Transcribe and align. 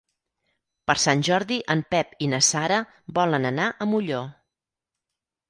Per 0.91 0.95
Sant 1.03 1.21
Jordi 1.27 1.57
en 1.73 1.83
Pep 1.95 2.15
i 2.29 2.31
na 2.33 2.39
Sara 2.49 2.81
volen 3.19 3.47
anar 3.53 3.69
a 3.71 3.89
Molló. 3.93 4.25